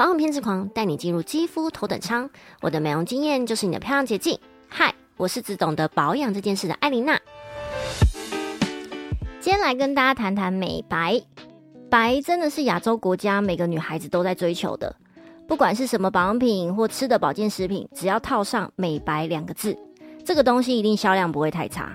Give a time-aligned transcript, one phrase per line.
[0.00, 2.30] 保养偏执狂带你进入肌肤头等舱，
[2.62, 4.40] 我的美容经验就是你的漂亮捷径。
[4.66, 7.20] 嗨，我是只懂得保养这件事的艾琳娜。
[9.42, 11.20] 今天来跟大家谈谈美白。
[11.90, 14.96] 白真的是亚洲国家每个女孩子都在追求的，
[15.46, 19.76] 不管是什么保养品或吃的保健食品，只要套上“美白”两个字，
[20.24, 21.94] 这个东西一定销量不会太差。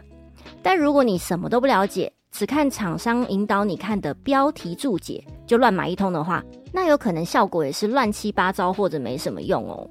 [0.62, 9.90] 但如果你什么都不了解，只看厂商引导你看的标题注解就乱买一通的话，那有可能效果也是乱七八糟或者没什么用哦。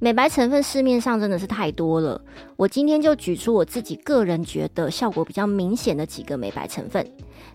[0.00, 2.20] 美白成分市面上真的是太多了，
[2.56, 7.06] 我今天就举出我自己个人觉得效果比较明显的几个美白成分，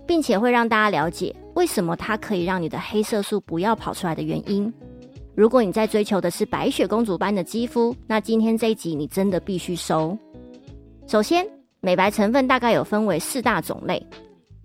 [0.08, 4.74] 并且会让大家了解为什么它可以让你的黑色素不要跑出来的原因。
[5.36, 10.18] 如果你在追求的是白雪公主般的肌肤，那今天这一集你真的必须收。
[11.08, 11.46] 首先。
[11.82, 14.06] 美白成分大概有分为四大种类。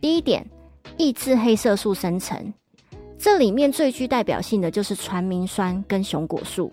[0.00, 0.44] 第一点，
[0.96, 2.52] 抑制黑色素生成，
[3.24, 6.70] 这里面最具代表性的就是传明酸跟熊果素。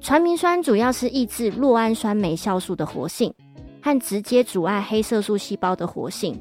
[0.00, 3.32] 传明酸主要是抑制酪氨酸酶酵素的活性，
[3.80, 6.36] 和直接阻碍黑色素细胞的活性，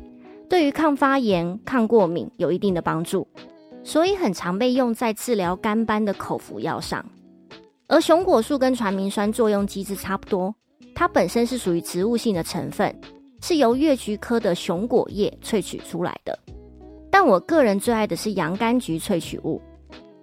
[0.50, 3.28] 对于抗发炎、抗过敏有一定的帮助，
[3.84, 7.06] 所以很常被用在治疗肝斑的口服药上。
[7.86, 10.52] 而熊果素跟传明酸作用机制差不多。
[10.96, 13.00] 它本身是属于植物性的成分，
[13.44, 16.40] 是由月菊科的熊果叶萃取出来的。
[17.24, 19.62] 但我个人最爱的是洋甘菊萃取物，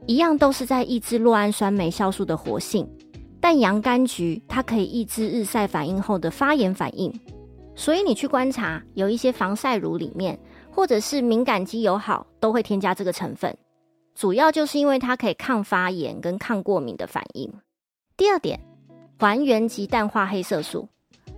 [0.07, 2.85] 一样都是在抑制酪氨酸酶酵素的活性。
[3.41, 7.09] 但洋甘菊它可以抑制日晒反应后的发炎反应，
[7.77, 10.37] 所以你去观察有一些防晒乳里面，
[10.73, 13.57] 或者是敏感肌友好，都会添加这个成分。
[14.17, 17.49] 主要就是因为它可以抗发炎跟抗过敏的反应。
[18.17, 18.59] 第二点。
[19.21, 20.89] 还原及淡化黑色素，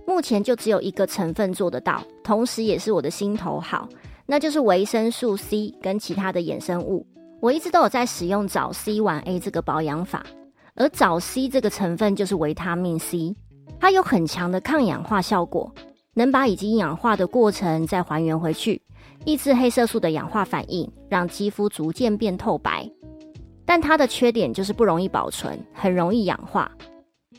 [0.07, 3.87] 目前就只有一个成分做得到，同时也是我的心头好，
[4.31, 7.05] 那就是维生素 C 跟其他的衍生物。
[7.41, 10.25] 我一直都有在使用早 C 晚 A 这个保养法，
[10.73, 13.35] 而早 C 这个成分就是维他命 C，
[13.77, 15.69] 它有很强的抗氧化效果，
[16.13, 18.81] 能把已经氧化的过程再还原回去，
[19.25, 22.89] 抑制黑色素的氧化反应，让肌肤逐渐变透白。
[23.65, 26.71] 但它的缺点就是不容易保存，很容易氧化。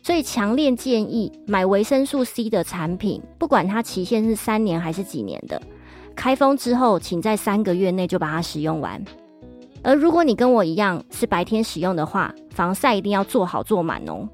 [0.02, 5.62] 所以强烈建议买维生素 C 的产品，不管它期限是三年还是几年的，
[6.14, 9.02] 开封之后，请在三个月内就把它使用完。
[9.82, 14.28] 而如果你跟我一样是白天使用的话，防晒一定要做好做满哦。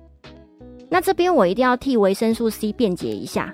[0.91, 3.53] 那这边我一定要替维生素 C 辩解一下，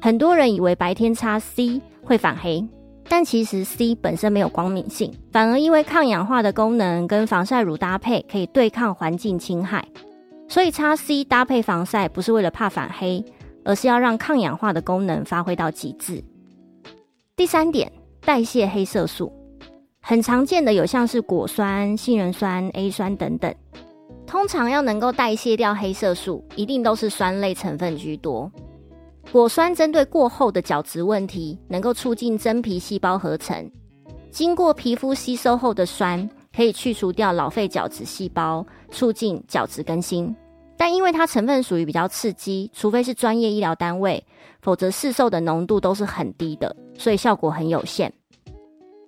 [0.00, 2.66] 很多人以为白天擦 C 会反黑，
[3.08, 9.86] 但其实 C 本身没有光敏性，反而因为抗氧化的功能跟防晒乳搭配，可以对抗环境侵害。
[10.48, 13.24] 所以，擦 C 搭配防晒不是为了怕反黑，
[13.64, 16.22] 而是要让抗氧化的功能发挥到极致。
[17.40, 17.90] 第三点，
[18.20, 19.32] 代谢黑色素，
[20.02, 23.54] 很常见的有像是果酸、杏仁酸、A 酸等等。
[24.26, 28.52] 通常要能够代谢掉黑色素，一定都是酸类成分居多。
[29.32, 33.70] 果酸针对过厚的角质问题，能够促进真皮细胞合成。
[34.30, 36.28] 经过皮肤吸收后的酸。
[36.54, 40.36] 可以去除掉老废角质细胞，促进角质更新。
[40.76, 44.22] 但因为它成分属于比较刺激，除非是专业医疗单位，
[44.60, 48.12] 否则市售的浓度都是很低的，所以效果很有限。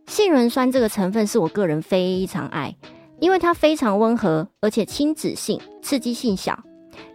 [0.06, 2.74] 杏仁酸这个成分是我个人非常爱，
[3.20, 6.58] 因为它非常温和，而且亲脂性，刺激性小，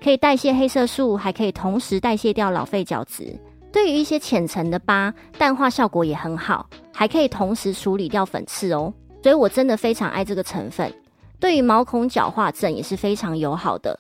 [0.03, 3.37] 可以代谢黑色素，还可以同时代谢掉老废角质。
[3.71, 8.91] 对于一些浅层的疤，淡化效果也很好，还可以同时处理掉粉刺哦。
[9.21, 10.91] 所以我真的非常爱这个成分，
[11.37, 13.99] 对于毛孔角化症也是非常友好的。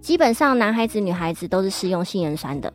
[0.00, 2.70] 基本上男孩子、女孩子都是适用杏仁酸的，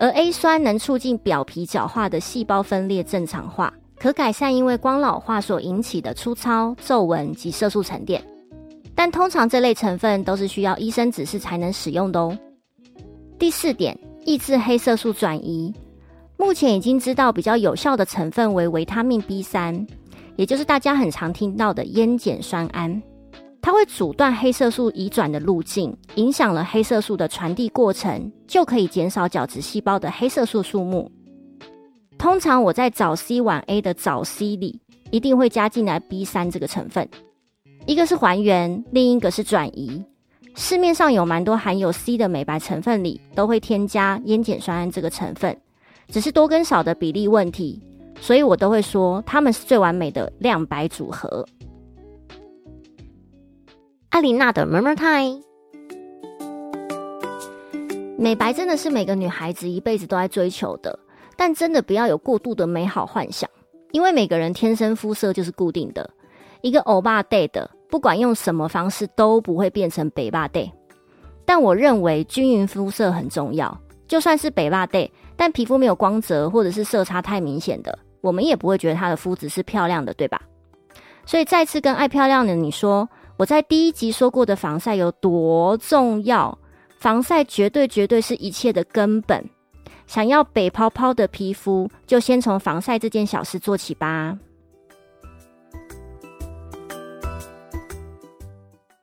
[0.00, 8.24] 而 A 酸能促进表皮角化的细胞分裂正常化，可改善因为光老化所引起的粗糙、皱纹及色素沉淀。
[8.94, 12.36] 但通常这类成分都是需要医生指示才能使用的哦。
[13.38, 13.94] 第四点，
[14.24, 15.70] 抑制黑色素转移，
[16.38, 19.86] 目前已经知道比较有效的成分为维他命 B 三。
[20.36, 23.02] 也就是大家很常听到的烟碱酸胺，
[23.62, 31.10] 它会阻断黑色素移转的路径，影响了黑色素的传递过程，就可以减少角质细胞的黑色素数目。
[32.18, 34.80] 通常我在早 C 晚 A 的早 C 里，
[35.10, 37.08] 一定会加进来 B 三这个成分，
[37.86, 40.02] 一个是还原，另一个是转移。
[40.54, 45.56] 市面上有蛮多含有 C 的美白成分里，都会添加烟碱酸胺这个成分，
[46.08, 47.80] 只是多跟少的比例问题。
[48.20, 51.46] 所以我都会说，它们是最完美的亮白组合。
[54.10, 55.40] 艾琳娜的 Murmur Time，
[58.18, 60.98] 美白真的是每个女孩子一辈子都在追求的，
[61.36, 63.48] 但真的不要有过度的美好幻想，
[63.92, 66.10] 因为每个人天生肤色就是固定的，
[66.60, 70.68] 一个欧巴 day 的，不管用什么方式都不会变成北巴 day。
[71.44, 80.42] 但我认为均匀肤色很重要，就算是北巴 day，但皮肤没有光泽或者是色差太明显的，我们也不会觉得她的肤质是漂亮的，对吧？
[81.24, 83.08] 所以再次跟爱漂亮的你说，
[83.40, 86.58] 我在第一集说过的防晒有多重要，
[86.98, 89.42] 防晒绝对绝对是一切的根本。
[90.06, 94.38] 想要北泡泡的皮肤，就先从防晒这件小事做起吧。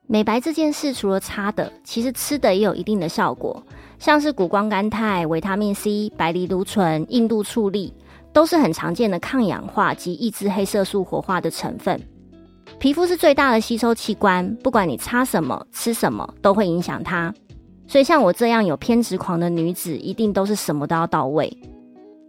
[0.05, 3.63] 美白这件事，除了擦的，其实吃的也有一定的效果。
[3.97, 7.91] 像是谷胱甘肽、维他命 C、白藜芦醇、印度醋栗，
[8.31, 11.99] 都是很常见的抗氧化及抑制黑色素活化的成分。
[12.79, 17.33] 皮肤是最大的吸收器官，不管你擦什么、吃什么，都会影响它。
[17.87, 21.51] 所以，像我这样有偏执狂的女子，一定都是什么都要到位。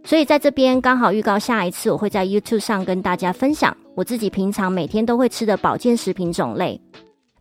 [0.03, 6.81] 所以，在这边刚好预告下一次，我会在 YouTube 上跟大家分享我自己平常每天都会吃的保健食品种类，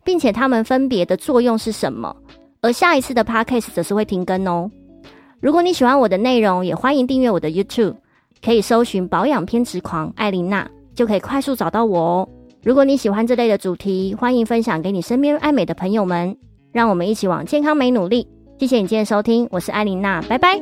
[0.04, 2.14] 并且它们分别的作用是什么。
[2.60, 4.70] 而下一次的 Podcast 则是会停更哦。
[5.40, 7.94] 如果你喜欢我的内容，也欢迎订阅我的 YouTube，
[8.44, 12.28] 可以搜寻“保养偏执狂艾琳娜”，就可以快速找到我哦。
[12.68, 16.36] 如果你喜欢这类的主题，欢迎分享给你身边爱美的朋友们。
[16.70, 18.28] 让我们一起往健康美努力。
[18.58, 20.60] 谢谢你今天收听，我是艾琳娜，拜拜。